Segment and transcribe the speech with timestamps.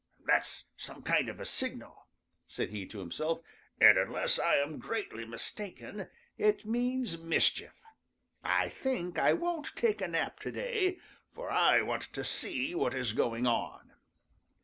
[0.25, 2.07] "That's some kind of a signal,"
[2.47, 3.41] said he to himself,
[3.79, 6.07] "and unless I am greatly mistaken,
[6.39, 7.83] it means mischief.
[8.43, 10.97] I think I won't take a nap to day,
[11.35, 13.91] for I want to see what is going on."